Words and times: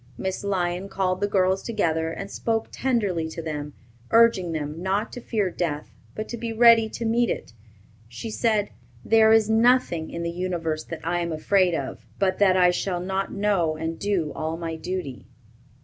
Miss 0.17 0.43
Lyon 0.43 0.89
called 0.89 1.19
the 1.21 1.27
girls 1.27 1.61
together 1.61 2.09
and 2.09 2.31
spoke 2.31 2.69
tenderly 2.71 3.29
to 3.29 3.39
them, 3.39 3.73
urging 4.09 4.51
them 4.51 4.81
not 4.81 5.11
to 5.11 5.21
fear 5.21 5.51
death, 5.51 5.91
but 6.15 6.27
to 6.29 6.37
be 6.37 6.51
ready 6.51 6.89
to 6.89 7.05
meet 7.05 7.29
it. 7.29 7.53
She 8.07 8.31
said, 8.31 8.71
"There 9.05 9.31
is 9.31 9.47
nothing 9.47 10.09
in 10.09 10.23
the 10.23 10.31
universe 10.31 10.83
that 10.85 11.01
I 11.03 11.19
am 11.19 11.31
afraid 11.31 11.75
of, 11.75 12.07
but 12.17 12.39
that 12.39 12.57
I 12.57 12.71
shall 12.71 12.99
not 12.99 13.31
know 13.31 13.77
and 13.77 13.99
do 13.99 14.33
all 14.33 14.57
my 14.57 14.75
duty." 14.75 15.27